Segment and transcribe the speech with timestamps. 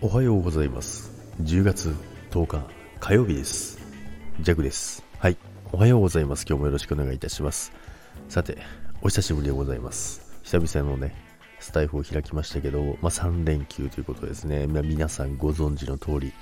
[0.00, 1.10] おはようございます。
[1.42, 1.92] 10月
[2.30, 2.64] 10日
[3.00, 3.80] 火曜日です。
[4.40, 5.02] ジャグです。
[5.18, 5.36] はい。
[5.72, 6.46] おはようございます。
[6.48, 7.72] 今日もよろしくお願いいたします。
[8.28, 8.58] さて、
[9.02, 10.20] お久しぶりでございます。
[10.44, 11.16] 久々のね、
[11.58, 14.68] スタイフを開きましたけど、まあ、3連休ということですね。
[14.68, 16.32] まあ、皆さんご存知の通り、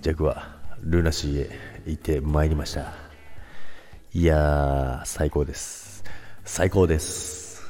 [0.00, 2.92] ジャグはルナシーへ行ってまいりました。
[4.12, 6.04] いやー、最高です。
[6.44, 7.60] 最高です。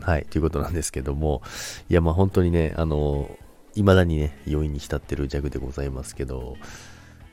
[0.00, 1.42] はい、ということなんですけども、
[1.90, 3.28] いや、まあ本当にね、あの、
[3.74, 6.56] 未だにね、余韻に浸ってるジャグでございますけど、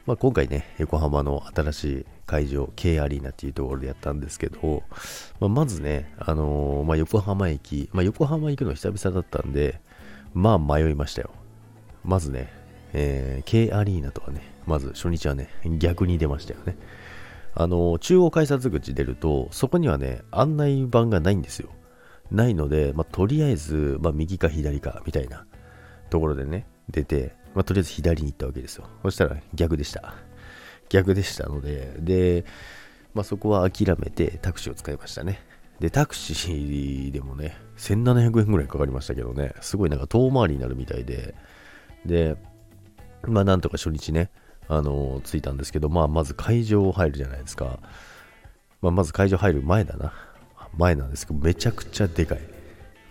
[0.06, 4.84] まあ今回ね、横浜の新しい会場、K アリーナっていうところでやったんですけど、
[5.40, 9.80] まあ、まずね、あのーまあ横浜駅、まあ横浜行くの久々だったんで、
[10.34, 11.30] まあ迷いましたよ。
[12.04, 12.52] まずね、
[12.94, 16.76] えー K アリーナとはね、まず初日はね、逆に出ましたよね。
[17.54, 21.70] あのー中央改札口出ると、そこにはね、案内板がないんですよ。
[22.32, 25.46] ないので、まあ、とりあえず、まあ、右か左かみたいな
[26.12, 28.88] ところでね、出て、まあ、とりあえず左に行ったわけですよ。
[29.02, 30.14] そしたら逆でした。
[30.90, 32.46] 逆でしたので、で、
[33.14, 35.40] まあ、そこは諦めてタクシーを使いましたね。
[35.80, 41.34] で、タクシーでもね、1700円ぐらいかかりましたけどね、すごいなんか遠回りになるみたいで、
[42.06, 42.36] で、
[43.24, 44.30] まあ、なんとか初日ね、
[44.68, 47.80] あの着いたんですけど、まあ、まず会場を入るじゃないですか。
[48.82, 50.14] まあ、まず会場入る前だな。
[50.78, 52.40] 前なんですけど、めちゃくちゃでかい。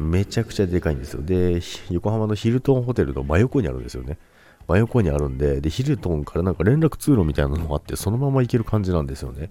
[0.00, 1.22] めちゃくちゃでかいんですよ。
[1.22, 4.18] で、横浜のヒルトンホテルの真横にあるんですよね。
[4.66, 9.50] 真横にあるんで、で、ヒルトンからなんか連絡通路みたいなのもあって、そのまま行ける感じなんですよね。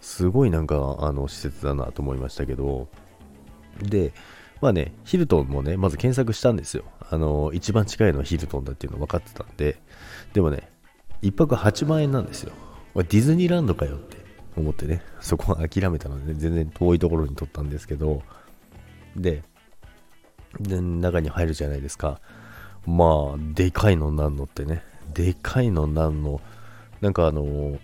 [0.00, 2.88] すごいなんか、あの、施設だなと思いましたけど、
[3.82, 4.14] で、
[4.62, 6.84] まあね、ヒルトンもね、まず検索したんですよ。
[7.10, 9.78] あの、一番近いのはヒルトンだっていうの分かってたんで、
[10.32, 10.70] でもね、
[11.20, 12.52] 一泊8万円なんですよ。
[12.94, 14.16] ディズニーランドかよって
[14.56, 18.22] 思ってね、そこは諦めたので、ね全然遠いところに取ったんですけど、
[19.16, 19.42] で
[20.58, 22.20] 中に入るじゃないですか。
[22.86, 24.82] まあ、でかいのなんのってね、
[25.14, 26.40] でかいのなんの、
[27.00, 27.78] なんかあの、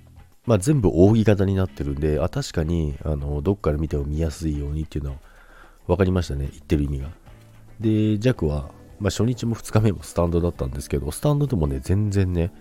[0.47, 5.17] まあ全部扇形になってるんで、あ、確かに、あの、どっから見ても見やすいようにっていうのは
[5.87, 7.09] 分かりましたね、言ってる意味が。
[7.81, 12.53] で、弱は、まあ初日も2日目もスタンドだったんですけど、スタンドでもね、全然ね、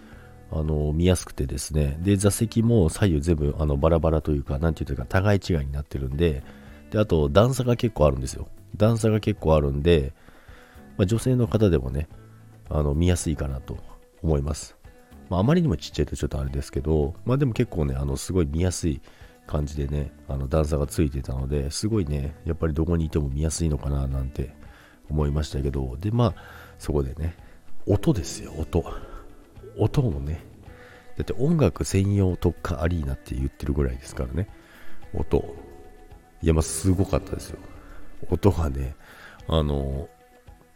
[0.51, 6.43] あの見やすくてですね、で、座席も左右全部あのバラバラというか、なんていうか、互い違いになってるんで、
[6.91, 8.47] で、あと段差が結構あるんですよ。
[8.75, 10.13] 段差が結構あるんで、
[10.97, 12.07] まあ、女性の方でもね、
[12.69, 13.77] あの見やすいかなと
[14.23, 14.75] 思います。
[15.29, 19.01] まあ、あまりにもちっちゃいとちょっとあれですけど、まあでも結構ね、あのすごい見やすい
[19.47, 24.55] 感じでね、あの段差がついてたので、すごいね、やっぱりどこにいても見やすいのかななんて
[25.09, 26.35] 思いましたけど、で、まあ、
[26.79, 27.35] そこでね、
[27.87, 28.83] 音ですよ、音。
[29.77, 30.43] 音もね、
[31.17, 34.47] だって音楽専用特化アリーナって言ってるぐらいですからね、
[35.13, 35.55] 音。
[36.45, 37.57] いや、まあ、すごかったですよ。
[38.29, 38.95] 音がね、
[39.47, 40.07] あの、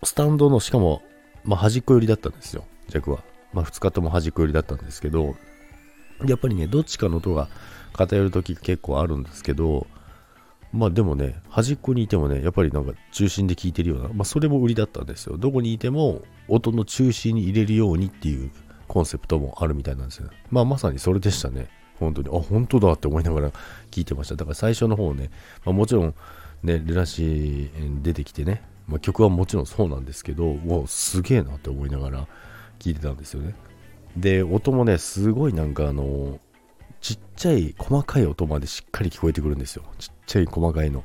[0.02, 1.03] スタンドの、しかも、
[1.44, 3.24] まあ、端っこ寄りだったんですよ、弱は。
[3.53, 5.35] まあ、2日とも端っこ寄りだったんですけど、
[6.25, 7.50] やっぱりね、どっちかの音が
[7.94, 9.85] 偏るとき結構あるんですけど、
[10.74, 15.38] まあでもね、端っこにいてもね、やっぱりなんか中心で聞いてるような、まあそれも売りだったんですよ。
[15.38, 18.52] どこにいても音の中心に入れるようにっていう
[18.88, 20.29] コンセプトもあるみたいなんですよ。
[20.50, 21.69] まあまさにそれでしたね。
[21.99, 23.51] 本当に、あ、本当だって思いながら
[23.91, 24.35] 聞いてました。
[24.35, 25.29] だから最初の方ね、
[25.65, 26.15] まあ、もちろん
[26.63, 32.27] ね、ルナシー出てきてね、まあ、曲はもちろんそうなんですけど、もうすげえなって思いながら
[32.79, 33.55] 聞いてたんですよね。
[34.17, 36.39] で、音もね、すごいなんかあの、
[37.01, 39.83] ちっちゃい細かい音までしっかり聞こえてくるんですよ。
[39.99, 41.03] ちっちゃい細かいの。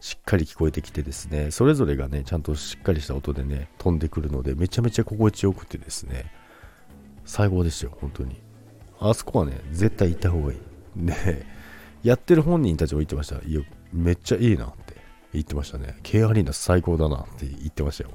[0.00, 6.30] しっかり聞こえてきてですね、それぞれがね、ちゃんとしっかりした音でね、飛んでくるので、めちゃめちゃ心地よくてですね、
[7.24, 8.43] 最高ですよ、本当に。
[9.10, 10.58] あそこはね、絶対行った方がいい。
[10.96, 11.46] で、
[12.02, 13.36] やってる本人たちも言ってました。
[13.46, 13.60] いや、
[13.92, 14.96] めっちゃいいなって
[15.34, 15.98] 言ってましたね。
[16.02, 18.10] K アリーナ最高だなって言ってましたよ。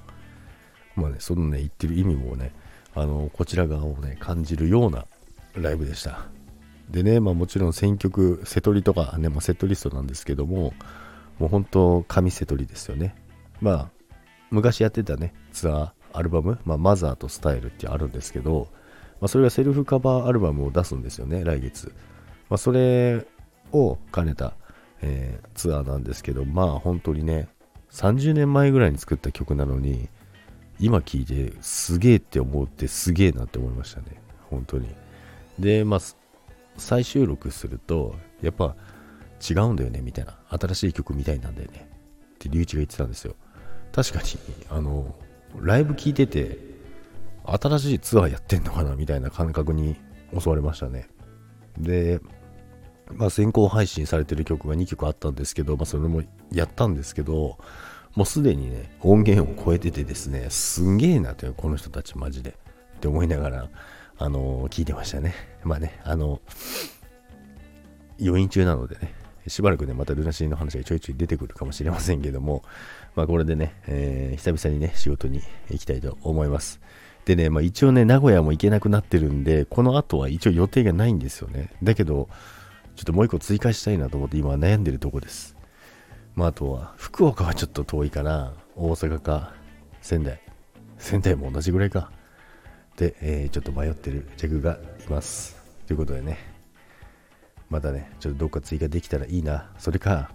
[0.95, 2.53] まあね、そのね、言ってる意味もね、
[2.95, 5.05] あの、こちら側をね、感じるような
[5.53, 6.25] ライブでした。
[6.89, 10.73] でね、まあもちろん選曲、セトリとかね、まあ、セットリストなんですけども、
[11.37, 13.15] もう本当、神セトリですよね。
[13.61, 13.89] まあ、
[14.49, 18.67] 昔やってたね、ツアー、アルバム、まあ、マザーとスタイルってあるんですけど、
[19.21, 21.93] まあ、それがセルフカバーアルバムを出すんですよね、来月。
[22.49, 23.25] まあ、それ
[23.71, 24.53] を兼ねた、
[25.01, 27.49] えーツアーなんですけど、まあ本当にね、
[27.91, 30.09] 30年前ぐらいに作った曲なのに、
[30.79, 34.87] 今聴いてすげえって思ってすげえなって思いましたね、本当に。
[35.59, 35.99] で、まあ、
[36.77, 38.75] 再収録すると、やっぱ
[39.49, 40.37] 違うんだよね、みたいな。
[40.49, 41.89] 新しい曲みたいなんだよね。
[42.35, 43.35] って龍一が言ってたんですよ。
[43.91, 44.25] 確かに、
[44.69, 45.13] あの、
[45.59, 46.57] ライブ聴いてて、
[47.57, 49.95] 新しいツアーやってんのかなみたいな感覚に
[50.37, 51.07] 襲われましたね。
[51.77, 52.19] で、
[53.11, 57.57] まあ、先行配信されてる曲が2曲あったんですけど、まあ、それもやったんですけど、
[58.15, 62.55] もうすでにね、音源を超えててですね、すんげえなという、この人たちマジで。
[62.97, 63.69] って思いながら、
[64.17, 65.33] あのー、聞いてましたね。
[65.63, 66.41] まあね、あの
[68.21, 69.13] 余韻中なのでね、
[69.47, 72.63] しばらくね、またルナシーの話がちょいちょい出てくるかもしれませんけども、
[73.15, 76.81] まあこれでね、えー、久々にね、仕事に行きたいと思います。
[77.29, 81.69] でね、まあ一応ね、名古屋も行けなくなってるんで、この後は一応予定がないんですよね。
[81.83, 82.27] だけど、
[82.95, 85.55] ちょっともう一個追加したいなと思って今悩んでるとこです。
[86.33, 88.53] まああとは、福岡はちょっと遠いかな。
[88.75, 89.53] 大阪か、
[90.01, 90.41] 仙台。
[90.97, 92.11] 仙台も同じぐらいか。
[92.97, 95.55] で、えー、ちょっと迷ってるジャグがいます。
[95.85, 96.39] ということでね、
[97.69, 99.69] またね、ちょっとどっか追加できたらいいな。
[99.77, 100.31] それか、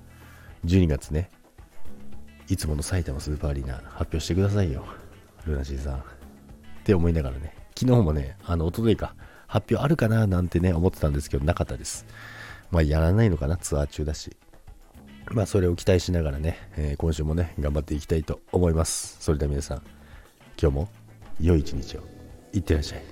[0.64, 1.28] 12月ね、
[2.46, 4.84] いつもの埼玉スーパーアリーナ発表してくださいよ。
[5.44, 6.13] ルナシーさん。
[6.84, 9.14] って思いながらね、昨日もね、あの、おとといか、
[9.46, 12.04] 発表あるかななんてね、思ってたんですけど、なかったです。
[12.70, 14.36] まあ、やらないのかな、ツアー中だし。
[15.30, 19.16] まあ、それを期待しながらね、えー、今週もね、頑張っていきたいと思います。
[19.20, 19.78] それでは皆さん、
[20.60, 20.88] 今日も
[21.40, 22.02] 良い一日を。
[22.52, 23.02] いってらっしゃい。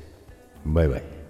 [0.67, 1.22] バイバイ。